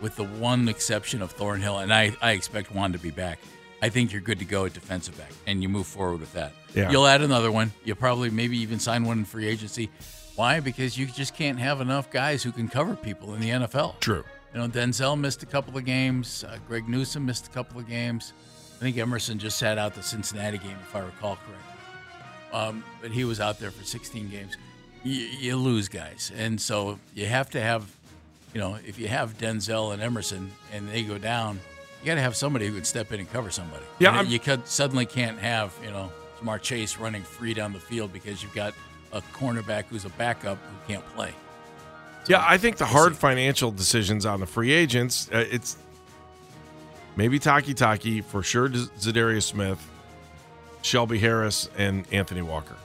with 0.01 0.15
the 0.15 0.23
one 0.23 0.67
exception 0.69 1.21
of 1.21 1.31
Thornhill, 1.31 1.79
and 1.79 1.93
I, 1.93 2.15
I 2.21 2.31
expect 2.31 2.73
Juan 2.73 2.93
to 2.93 2.99
be 2.99 3.11
back. 3.11 3.39
I 3.81 3.89
think 3.89 4.11
you're 4.11 4.21
good 4.21 4.39
to 4.39 4.45
go 4.45 4.65
at 4.65 4.73
defensive 4.73 5.17
back, 5.17 5.31
and 5.45 5.61
you 5.61 5.69
move 5.69 5.85
forward 5.85 6.19
with 6.19 6.33
that. 6.33 6.53
Yeah. 6.73 6.89
You'll 6.89 7.05
add 7.05 7.21
another 7.21 7.51
one. 7.51 7.71
You'll 7.83 7.95
probably 7.95 8.29
maybe 8.29 8.57
even 8.57 8.79
sign 8.79 9.03
one 9.03 9.19
in 9.19 9.25
free 9.25 9.47
agency. 9.47 9.89
Why? 10.35 10.59
Because 10.59 10.97
you 10.97 11.07
just 11.07 11.35
can't 11.35 11.59
have 11.59 11.81
enough 11.81 12.09
guys 12.11 12.43
who 12.43 12.51
can 12.51 12.67
cover 12.67 12.95
people 12.95 13.33
in 13.33 13.41
the 13.41 13.49
NFL. 13.49 13.99
True. 13.99 14.23
You 14.53 14.59
know, 14.59 14.67
Denzel 14.67 15.19
missed 15.19 15.43
a 15.43 15.45
couple 15.45 15.77
of 15.77 15.85
games. 15.85 16.43
Uh, 16.43 16.57
Greg 16.67 16.87
Newsom 16.87 17.25
missed 17.25 17.47
a 17.47 17.49
couple 17.49 17.79
of 17.79 17.87
games. 17.87 18.33
I 18.77 18.79
think 18.79 18.97
Emerson 18.97 19.39
just 19.39 19.57
sat 19.57 19.77
out 19.77 19.95
the 19.95 20.03
Cincinnati 20.03 20.59
game, 20.59 20.77
if 20.81 20.95
I 20.95 20.99
recall 20.99 21.37
correctly. 21.37 21.76
Um, 22.53 22.83
but 23.01 23.11
he 23.11 23.25
was 23.25 23.39
out 23.39 23.59
there 23.59 23.71
for 23.71 23.83
16 23.83 24.29
games. 24.29 24.57
You, 25.03 25.13
you 25.13 25.55
lose 25.57 25.89
guys, 25.89 26.31
and 26.35 26.59
so 26.59 26.99
you 27.13 27.25
have 27.25 27.49
to 27.51 27.61
have, 27.61 27.93
you 28.53 28.59
know, 28.59 28.77
if 28.85 28.97
you 28.99 29.07
have 29.07 29.37
Denzel 29.37 29.93
and 29.93 30.01
Emerson 30.01 30.51
and 30.73 30.87
they 30.89 31.03
go 31.03 31.17
down, 31.17 31.59
you 32.01 32.07
got 32.07 32.15
to 32.15 32.21
have 32.21 32.35
somebody 32.35 32.67
who 32.67 32.75
can 32.75 32.83
step 32.83 33.11
in 33.11 33.19
and 33.19 33.31
cover 33.31 33.51
somebody. 33.51 33.83
Yeah, 33.99 34.19
And 34.19 34.29
you 34.29 34.39
could, 34.39 34.67
suddenly 34.67 35.05
can't 35.05 35.39
have 35.39 35.73
you 35.83 35.91
know 35.91 36.11
Ja'Marr 36.39 36.61
Chase 36.61 36.97
running 36.97 37.23
free 37.23 37.53
down 37.53 37.73
the 37.73 37.79
field 37.79 38.13
because 38.13 38.41
you've 38.41 38.55
got 38.55 38.73
a 39.13 39.21
cornerback 39.33 39.85
who's 39.85 40.05
a 40.05 40.09
backup 40.09 40.57
who 40.57 40.93
can't 40.93 41.05
play. 41.15 41.33
Yeah, 42.27 42.43
I 42.45 42.57
think 42.57 42.77
the 42.77 42.85
hard 42.85 43.15
financial 43.15 43.71
decisions 43.71 44.25
on 44.25 44.41
the 44.41 44.45
free 44.45 44.73
agents, 44.73 45.29
uh, 45.33 45.45
it's 45.49 45.77
maybe 47.15 47.39
Takitaki 47.39 48.23
for 48.23 48.43
sure. 48.43 48.67
Za'Darius 48.69 49.43
Smith, 49.43 49.79
Shelby 50.87 51.19
Harris, 51.19 51.69
and 51.77 52.05
Anthony 52.11 52.41
Walker. 52.41 52.75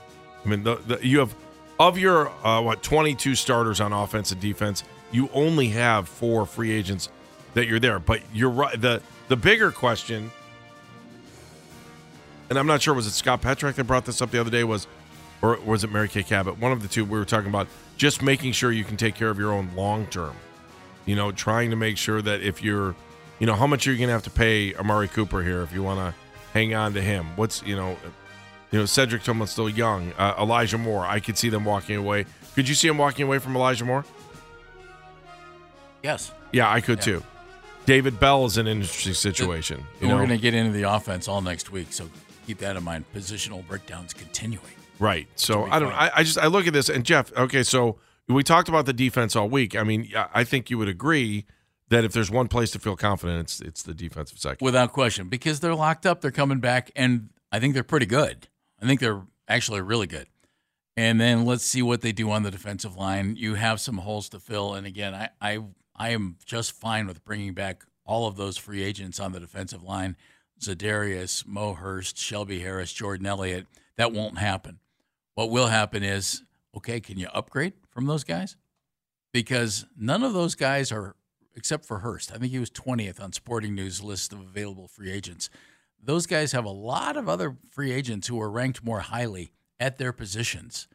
I 0.45 0.49
mean, 0.49 0.63
the, 0.63 0.75
the, 0.75 1.07
you 1.07 1.19
have 1.19 1.33
of 1.79 1.97
your 1.97 2.29
uh, 2.45 2.61
what 2.61 2.83
twenty 2.83 3.15
two 3.15 3.33
starters 3.35 3.81
on 3.81 3.93
offense 3.93 4.31
and 4.31 4.39
defense, 4.39 4.83
you 5.11 5.29
only 5.33 5.69
have 5.69 6.07
four 6.07 6.45
free 6.45 6.71
agents 6.71 7.09
that 7.53 7.67
you're 7.67 7.79
there. 7.79 7.99
But 7.99 8.21
you're 8.33 8.49
right. 8.49 8.79
the 8.79 9.01
The 9.29 9.37
bigger 9.37 9.71
question, 9.71 10.31
and 12.49 12.59
I'm 12.59 12.67
not 12.67 12.81
sure 12.81 12.93
was 12.93 13.07
it 13.07 13.11
Scott 13.11 13.41
Petrak 13.41 13.75
that 13.75 13.85
brought 13.85 14.05
this 14.05 14.21
up 14.21 14.31
the 14.31 14.39
other 14.39 14.51
day 14.51 14.63
was 14.63 14.85
or 15.41 15.57
was 15.65 15.83
it 15.83 15.91
Mary 15.91 16.07
Kay 16.07 16.23
Cabot? 16.23 16.59
One 16.59 16.71
of 16.71 16.81
the 16.81 16.87
two 16.87 17.05
we 17.05 17.17
were 17.17 17.25
talking 17.25 17.49
about 17.49 17.67
just 17.97 18.21
making 18.21 18.51
sure 18.53 18.71
you 18.71 18.83
can 18.83 18.97
take 18.97 19.15
care 19.15 19.29
of 19.29 19.39
your 19.39 19.51
own 19.51 19.69
long 19.75 20.07
term. 20.07 20.35
You 21.05 21.15
know, 21.15 21.31
trying 21.31 21.69
to 21.71 21.75
make 21.75 21.97
sure 21.97 22.21
that 22.21 22.41
if 22.41 22.63
you're, 22.63 22.95
you 23.39 23.45
know, 23.45 23.55
how 23.55 23.67
much 23.67 23.87
are 23.87 23.91
you 23.91 23.97
going 23.97 24.07
to 24.07 24.13
have 24.13 24.23
to 24.23 24.29
pay 24.29 24.73
Amari 24.75 25.09
Cooper 25.09 25.43
here 25.43 25.61
if 25.61 25.73
you 25.73 25.83
want 25.83 25.99
to 25.99 26.13
hang 26.53 26.73
on 26.73 26.93
to 26.93 27.01
him? 27.01 27.25
What's, 27.35 27.63
you 27.63 27.75
know, 27.75 27.97
you 28.71 28.79
know, 28.79 28.85
Cedric 28.85 29.23
Tillman's 29.23 29.51
still 29.51 29.69
young. 29.69 30.13
Uh, 30.17 30.35
Elijah 30.39 30.77
Moore, 30.77 31.05
I 31.05 31.19
could 31.19 31.37
see 31.37 31.49
them 31.49 31.65
walking 31.65 31.95
away. 31.95 32.25
Could 32.55 32.69
you 32.69 32.75
see 32.75 32.87
him 32.87 32.97
walking 32.97 33.25
away 33.25 33.39
from 33.39 33.55
Elijah 33.55 33.85
Moore? 33.85 34.05
Yes. 36.03 36.31
Yeah, 36.51 36.71
I 36.71 36.81
could 36.81 37.01
too. 37.01 37.23
David 37.85 38.19
Bell 38.19 38.45
is 38.45 38.57
an 38.57 38.67
interesting 38.67 39.13
situation. 39.13 39.83
Know, 40.01 40.09
we're 40.09 40.15
going 40.15 40.29
to 40.29 40.37
get 40.37 40.53
into 40.53 40.71
the 40.71 40.83
offense 40.83 41.27
all 41.27 41.41
next 41.41 41.71
week, 41.71 41.91
so 41.91 42.09
keep 42.47 42.59
that 42.59 42.75
in 42.77 42.83
mind. 42.83 43.05
Positional 43.13 43.65
breakdowns 43.67 44.13
continuing. 44.13 44.65
Right. 44.99 45.27
So 45.35 45.65
I 45.65 45.79
don't 45.79 45.91
I, 45.91 46.11
I 46.15 46.23
just 46.23 46.37
I 46.37 46.47
look 46.47 46.67
at 46.67 46.73
this 46.73 46.89
and 46.89 47.03
Jeff. 47.03 47.35
Okay, 47.35 47.63
so 47.63 47.97
we 48.27 48.43
talked 48.43 48.69
about 48.69 48.85
the 48.85 48.93
defense 48.93 49.35
all 49.35 49.49
week. 49.49 49.75
I 49.75 49.83
mean, 49.83 50.09
I 50.33 50.43
think 50.43 50.69
you 50.69 50.77
would 50.77 50.87
agree 50.87 51.45
that 51.93 52.03
if 52.03 52.11
there's 52.11 52.31
one 52.31 52.47
place 52.47 52.71
to 52.71 52.79
feel 52.79 52.95
confident, 52.95 53.39
it's 53.41 53.61
it's 53.61 53.83
the 53.83 53.93
defensive 53.93 54.39
second. 54.39 54.65
Without 54.65 54.91
question, 54.91 55.29
because 55.29 55.59
they're 55.59 55.75
locked 55.75 56.05
up, 56.05 56.21
they're 56.21 56.31
coming 56.31 56.59
back, 56.59 56.91
and 56.95 57.29
I 57.51 57.59
think 57.59 57.73
they're 57.73 57.83
pretty 57.83 58.05
good. 58.05 58.47
I 58.81 58.85
think 58.85 58.99
they're 58.99 59.21
actually 59.47 59.81
really 59.81 60.07
good. 60.07 60.27
And 60.95 61.19
then 61.19 61.45
let's 61.45 61.63
see 61.63 61.81
what 61.81 62.01
they 62.01 62.11
do 62.11 62.29
on 62.29 62.43
the 62.43 62.51
defensive 62.51 62.95
line. 62.95 63.35
You 63.37 63.55
have 63.55 63.79
some 63.79 63.97
holes 63.97 64.29
to 64.29 64.39
fill, 64.39 64.73
and 64.73 64.85
again, 64.85 65.13
I 65.13 65.29
I, 65.41 65.59
I 65.95 66.09
am 66.09 66.37
just 66.45 66.71
fine 66.71 67.07
with 67.07 67.23
bringing 67.23 67.53
back 67.53 67.83
all 68.05 68.27
of 68.27 68.35
those 68.35 68.57
free 68.57 68.83
agents 68.83 69.19
on 69.19 69.31
the 69.31 69.39
defensive 69.39 69.83
line: 69.83 70.15
Za'Darius, 70.59 71.47
Mo 71.47 71.73
Hurst, 71.73 72.17
Shelby 72.17 72.59
Harris, 72.59 72.91
Jordan 72.93 73.25
Elliott. 73.25 73.67
That 73.97 74.11
won't 74.11 74.39
happen. 74.39 74.79
What 75.35 75.51
will 75.51 75.67
happen 75.67 76.03
is, 76.03 76.43
okay, 76.75 76.99
can 76.99 77.17
you 77.17 77.27
upgrade 77.33 77.73
from 77.89 78.05
those 78.05 78.23
guys? 78.23 78.55
Because 79.31 79.85
none 79.97 80.23
of 80.23 80.33
those 80.33 80.53
guys 80.53 80.91
are, 80.91 81.15
except 81.55 81.85
for 81.85 81.99
Hurst. 81.99 82.31
I 82.31 82.37
think 82.37 82.51
he 82.51 82.59
was 82.59 82.69
20th 82.69 83.21
on 83.21 83.31
Sporting 83.33 83.75
News 83.75 84.01
list 84.01 84.33
of 84.33 84.39
available 84.39 84.87
free 84.87 85.11
agents. 85.11 85.49
Those 86.01 86.25
guys 86.25 86.51
have 86.51 86.65
a 86.65 86.69
lot 86.69 87.15
of 87.15 87.29
other 87.29 87.57
free 87.69 87.91
agents 87.91 88.27
who 88.27 88.41
are 88.41 88.49
ranked 88.49 88.83
more 88.83 88.99
highly 88.99 89.51
at 89.79 89.97
their 89.97 90.11
positions. 90.11 90.87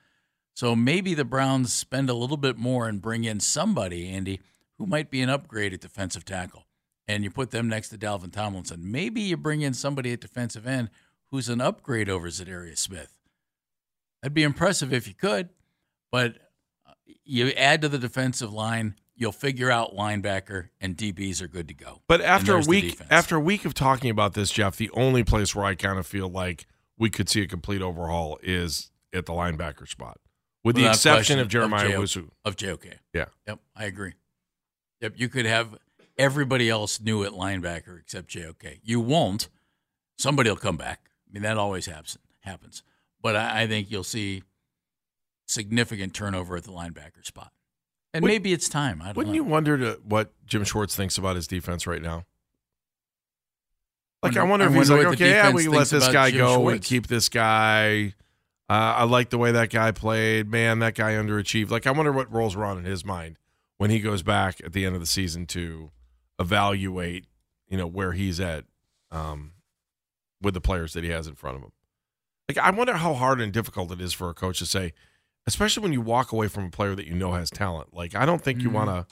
So 0.54 0.74
maybe 0.74 1.14
the 1.14 1.24
Browns 1.24 1.72
spend 1.72 2.10
a 2.10 2.14
little 2.14 2.36
bit 2.36 2.58
more 2.58 2.88
and 2.88 3.00
bring 3.00 3.24
in 3.24 3.40
somebody, 3.40 4.08
Andy, 4.08 4.40
who 4.76 4.86
might 4.86 5.10
be 5.10 5.20
an 5.22 5.30
upgrade 5.30 5.72
at 5.72 5.80
defensive 5.80 6.24
tackle. 6.24 6.66
And 7.06 7.24
you 7.24 7.30
put 7.30 7.52
them 7.52 7.68
next 7.68 7.88
to 7.90 7.98
Dalvin 7.98 8.32
Tomlinson. 8.32 8.90
Maybe 8.90 9.20
you 9.20 9.36
bring 9.36 9.62
in 9.62 9.72
somebody 9.72 10.12
at 10.12 10.20
defensive 10.20 10.66
end 10.66 10.90
who's 11.30 11.48
an 11.48 11.60
upgrade 11.60 12.08
over 12.08 12.28
Za'Darius 12.28 12.78
Smith. 12.78 13.18
That'd 14.20 14.34
be 14.34 14.42
impressive 14.42 14.92
if 14.92 15.06
you 15.06 15.14
could, 15.14 15.48
but 16.10 16.36
uh, 16.86 16.92
you 17.24 17.48
add 17.50 17.82
to 17.82 17.88
the 17.88 17.98
defensive 17.98 18.52
line, 18.52 18.96
you'll 19.18 19.32
figure 19.32 19.70
out 19.70 19.94
linebacker 19.94 20.68
and 20.80 20.96
DBs 20.96 21.42
are 21.42 21.48
good 21.48 21.68
to 21.68 21.74
go. 21.74 22.00
But 22.06 22.22
after 22.22 22.56
a 22.56 22.60
week 22.60 22.98
after 23.10 23.36
a 23.36 23.40
week 23.40 23.64
of 23.64 23.74
talking 23.74 24.10
about 24.10 24.34
this, 24.34 24.50
Jeff, 24.50 24.76
the 24.76 24.90
only 24.94 25.24
place 25.24 25.54
where 25.54 25.64
I 25.64 25.74
kind 25.74 25.98
of 25.98 26.06
feel 26.06 26.28
like 26.28 26.66
we 26.96 27.10
could 27.10 27.28
see 27.28 27.42
a 27.42 27.46
complete 27.46 27.82
overhaul 27.82 28.38
is 28.42 28.90
at 29.12 29.26
the 29.26 29.32
linebacker 29.32 29.86
spot, 29.86 30.18
with 30.64 30.76
the 30.76 30.86
exception 30.86 31.38
of 31.38 31.48
Jeremiah 31.48 31.88
J.O. 31.88 32.02
Wusu. 32.02 32.30
of 32.44 32.56
JOK. 32.56 32.86
Yeah. 33.12 33.26
Yep, 33.46 33.58
I 33.76 33.84
agree. 33.84 34.14
Yep, 35.00 35.14
you 35.16 35.28
could 35.28 35.46
have 35.46 35.76
everybody 36.16 36.70
else 36.70 37.00
new 37.00 37.24
at 37.24 37.32
linebacker 37.32 37.98
except 37.98 38.28
JOK. 38.28 38.78
You 38.82 39.00
won't. 39.00 39.48
Somebody 40.16 40.50
will 40.50 40.56
come 40.56 40.76
back. 40.76 41.10
I 41.28 41.32
mean, 41.32 41.42
that 41.42 41.58
always 41.58 41.86
happens. 41.86 42.18
Happens. 42.40 42.82
But 43.20 43.36
I, 43.36 43.62
I 43.62 43.66
think 43.66 43.90
you'll 43.90 44.04
see 44.04 44.42
significant 45.46 46.14
turnover 46.14 46.56
at 46.56 46.64
the 46.64 46.72
linebacker 46.72 47.24
spot. 47.24 47.52
And 48.18 48.24
Would- 48.24 48.28
maybe 48.30 48.52
it's 48.52 48.68
time. 48.68 49.00
I 49.00 49.06
don't 49.06 49.16
Wouldn't 49.16 49.32
know. 49.36 49.42
you 49.42 49.44
wonder 49.44 49.78
to, 49.78 50.00
what 50.02 50.32
Jim 50.44 50.64
Schwartz 50.64 50.96
thinks 50.96 51.16
about 51.18 51.36
his 51.36 51.46
defense 51.46 51.86
right 51.86 52.02
now? 52.02 52.24
Like, 54.22 54.36
I 54.36 54.40
Wonder- 54.42 54.50
wonder 54.50 54.64
I 54.64 54.68
if 54.70 54.74
he's 54.74 54.90
like, 54.90 55.06
okay, 55.14 55.30
yeah, 55.30 55.52
we 55.52 55.62
can 55.64 55.72
let 55.72 55.86
this 55.88 56.08
guy 56.08 56.30
Jim 56.30 56.40
go 56.40 56.68
and 56.68 56.82
keep 56.82 57.06
this 57.06 57.28
guy. 57.28 58.14
Uh, 58.68 58.72
I 58.72 59.04
like 59.04 59.30
the 59.30 59.38
way 59.38 59.52
that 59.52 59.70
guy 59.70 59.92
played. 59.92 60.50
Man, 60.50 60.80
that 60.80 60.96
guy 60.96 61.12
underachieved. 61.12 61.70
Like, 61.70 61.86
I 61.86 61.92
wonder 61.92 62.10
what 62.10 62.30
rolls 62.32 62.56
around 62.56 62.78
in 62.78 62.84
his 62.84 63.04
mind 63.04 63.38
when 63.76 63.90
he 63.90 64.00
goes 64.00 64.24
back 64.24 64.60
at 64.64 64.72
the 64.72 64.84
end 64.84 64.96
of 64.96 65.00
the 65.00 65.06
season 65.06 65.46
to 65.46 65.92
evaluate, 66.40 67.26
you 67.68 67.76
know, 67.78 67.86
where 67.86 68.12
he's 68.12 68.40
at 68.40 68.64
um, 69.12 69.52
with 70.42 70.54
the 70.54 70.60
players 70.60 70.92
that 70.94 71.04
he 71.04 71.10
has 71.10 71.28
in 71.28 71.36
front 71.36 71.56
of 71.56 71.62
him. 71.62 71.72
Like, 72.48 72.58
I 72.58 72.70
wonder 72.70 72.94
how 72.94 73.14
hard 73.14 73.40
and 73.40 73.52
difficult 73.52 73.92
it 73.92 74.00
is 74.00 74.12
for 74.12 74.28
a 74.30 74.34
coach 74.34 74.58
to 74.58 74.66
say, 74.66 74.94
especially 75.46 75.82
when 75.82 75.92
you 75.92 76.00
walk 76.00 76.32
away 76.32 76.48
from 76.48 76.64
a 76.66 76.70
player 76.70 76.94
that 76.94 77.06
you 77.06 77.14
know 77.14 77.32
has 77.32 77.50
talent. 77.50 77.94
Like, 77.94 78.14
I 78.14 78.26
don't 78.26 78.42
think 78.42 78.62
you 78.62 78.68
Mhm. 78.70 78.72
want 78.74 78.90
to 78.90 79.06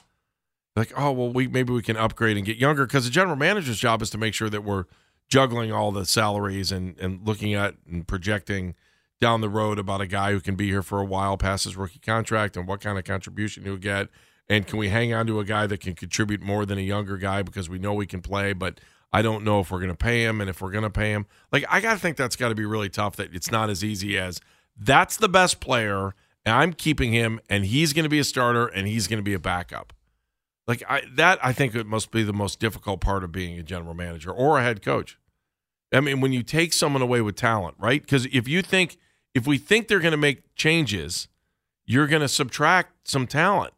like 0.75 0.93
oh 0.95 1.11
well 1.11 1.31
we 1.31 1.47
maybe 1.47 1.73
we 1.73 1.81
can 1.81 1.97
upgrade 1.97 2.37
and 2.37 2.45
get 2.45 2.57
younger 2.57 2.85
because 2.85 3.05
the 3.05 3.11
general 3.11 3.35
manager's 3.35 3.79
job 3.79 4.01
is 4.03 4.11
to 4.11 4.17
make 4.17 4.35
sure 4.35 4.49
that 4.49 4.63
we're 4.63 4.85
juggling 5.27 5.71
all 5.71 5.91
the 5.91 6.05
salaries 6.05 6.71
and 6.71 6.97
and 6.99 7.25
looking 7.27 7.53
at 7.55 7.75
and 7.89 8.07
projecting 8.07 8.75
down 9.19 9.41
the 9.41 9.49
road 9.49 9.79
about 9.79 10.01
a 10.01 10.05
guy 10.05 10.31
who 10.31 10.39
can 10.39 10.55
be 10.55 10.67
here 10.67 10.83
for 10.83 10.99
a 11.01 11.05
while 11.05 11.35
past 11.37 11.63
his 11.63 11.75
rookie 11.75 11.97
contract 11.99 12.55
and 12.55 12.67
what 12.67 12.79
kind 12.81 12.99
of 12.99 13.03
contribution 13.03 13.63
he'll 13.63 13.75
get 13.77 14.09
And 14.49 14.65
can 14.67 14.77
we 14.77 14.89
hang 14.89 15.11
on 15.13 15.25
to 15.27 15.39
a 15.39 15.43
guy 15.43 15.65
that 15.67 15.79
can 15.81 15.95
contribute 15.95 16.41
more 16.41 16.65
than 16.65 16.77
a 16.77 16.81
younger 16.81 17.17
guy 17.17 17.41
because 17.41 17.67
we 17.67 17.79
know 17.79 17.93
we 17.95 18.05
can 18.05 18.21
play, 18.21 18.53
but 18.53 18.79
I 19.11 19.21
don't 19.21 19.43
know 19.43 19.59
if 19.59 19.71
we're 19.71 19.79
going 19.79 19.89
to 19.91 19.95
pay 19.97 20.23
him. 20.23 20.39
And 20.39 20.49
if 20.49 20.61
we're 20.61 20.71
going 20.71 20.83
to 20.85 20.89
pay 20.89 21.11
him, 21.11 21.25
like, 21.51 21.65
I 21.69 21.81
got 21.81 21.93
to 21.95 21.99
think 21.99 22.15
that's 22.15 22.35
got 22.37 22.49
to 22.49 22.55
be 22.55 22.63
really 22.65 22.87
tough 22.89 23.15
that 23.17 23.33
it's 23.35 23.51
not 23.51 23.69
as 23.69 23.83
easy 23.83 24.17
as 24.17 24.39
that's 24.77 25.17
the 25.17 25.29
best 25.29 25.59
player 25.59 26.13
and 26.45 26.55
I'm 26.55 26.73
keeping 26.73 27.11
him 27.11 27.39
and 27.49 27.65
he's 27.65 27.93
going 27.93 28.03
to 28.03 28.09
be 28.09 28.19
a 28.19 28.23
starter 28.23 28.67
and 28.67 28.87
he's 28.87 29.07
going 29.07 29.19
to 29.19 29.23
be 29.23 29.33
a 29.33 29.39
backup. 29.39 29.93
Like, 30.67 30.83
I, 30.87 31.03
that, 31.15 31.39
I 31.43 31.53
think 31.53 31.75
it 31.75 31.85
must 31.85 32.11
be 32.11 32.23
the 32.23 32.33
most 32.33 32.59
difficult 32.59 33.01
part 33.01 33.23
of 33.23 33.31
being 33.31 33.57
a 33.57 33.63
general 33.63 33.93
manager 33.93 34.31
or 34.31 34.59
a 34.59 34.63
head 34.63 34.81
coach. 34.81 35.17
I 35.93 36.01
mean, 36.01 36.19
when 36.19 36.33
you 36.33 36.43
take 36.43 36.73
someone 36.73 37.01
away 37.01 37.21
with 37.21 37.35
talent, 37.35 37.75
right? 37.79 38.01
Because 38.01 38.25
if 38.27 38.47
you 38.47 38.61
think, 38.61 38.97
if 39.33 39.47
we 39.47 39.57
think 39.57 39.87
they're 39.87 39.99
going 39.99 40.11
to 40.11 40.17
make 40.17 40.55
changes, 40.55 41.27
you're 41.85 42.07
going 42.07 42.21
to 42.21 42.27
subtract 42.27 43.07
some 43.07 43.27
talent. 43.27 43.73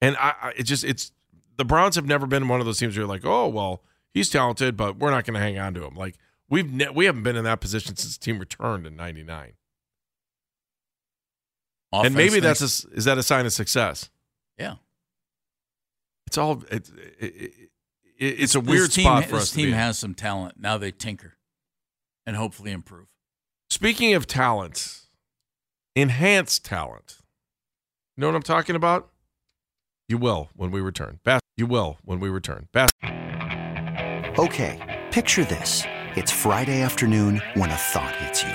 And 0.00 0.16
I, 0.16 0.34
I 0.42 0.52
it 0.56 0.64
just 0.64 0.82
it's 0.82 1.12
the 1.56 1.64
Browns 1.64 1.94
have 1.94 2.06
never 2.06 2.26
been 2.26 2.48
one 2.48 2.58
of 2.58 2.66
those 2.66 2.78
teams 2.78 2.96
where 2.96 3.02
you're 3.02 3.08
like, 3.08 3.24
oh 3.24 3.46
well, 3.48 3.82
he's 4.12 4.28
talented, 4.28 4.76
but 4.76 4.98
we're 4.98 5.12
not 5.12 5.24
going 5.24 5.34
to 5.34 5.40
hang 5.40 5.58
on 5.58 5.74
to 5.74 5.84
him. 5.84 5.94
Like 5.94 6.16
we've 6.50 6.70
ne- 6.70 6.90
we 6.90 7.04
haven't 7.04 7.22
been 7.22 7.36
in 7.36 7.44
that 7.44 7.60
position 7.60 7.94
since 7.94 8.18
the 8.18 8.24
team 8.24 8.40
returned 8.40 8.86
in 8.86 8.96
'99. 8.96 9.52
And 11.92 12.14
maybe 12.14 12.40
that's 12.40 12.60
a, 12.60 12.88
is 12.96 13.04
that 13.04 13.18
a 13.18 13.22
sign 13.22 13.44
of 13.46 13.52
success? 13.52 14.10
Yeah, 14.58 14.76
it's 16.26 16.38
all 16.38 16.62
it, 16.70 16.88
it, 17.18 17.34
it, 17.36 17.52
it's 18.18 18.54
a 18.54 18.60
weird 18.60 18.90
team, 18.92 19.04
spot 19.04 19.24
for 19.24 19.32
this 19.34 19.42
us. 19.44 19.48
to 19.50 19.56
team 19.56 19.66
be 19.66 19.72
in. 19.72 19.78
has 19.78 19.98
some 19.98 20.14
talent. 20.14 20.54
Now 20.58 20.78
they 20.78 20.90
tinker 20.90 21.34
and 22.26 22.36
hopefully 22.36 22.70
improve. 22.72 23.08
Speaking 23.68 24.14
of 24.14 24.26
talent, 24.26 25.00
enhanced 25.94 26.64
talent. 26.64 27.18
You 28.16 28.22
know 28.22 28.28
what 28.28 28.36
I'm 28.36 28.42
talking 28.42 28.76
about? 28.76 29.08
You 30.08 30.18
will 30.18 30.50
when 30.54 30.70
we 30.70 30.80
return. 30.80 31.20
Bas- 31.24 31.40
you 31.56 31.66
will 31.66 31.98
when 32.04 32.20
we 32.20 32.28
return. 32.28 32.68
Bas- 32.72 32.90
Okay, 34.38 35.04
picture 35.10 35.44
this. 35.44 35.82
It's 36.16 36.30
Friday 36.30 36.80
afternoon 36.80 37.42
when 37.54 37.70
a 37.70 37.74
thought 37.76 38.14
hits 38.16 38.42
you. 38.42 38.54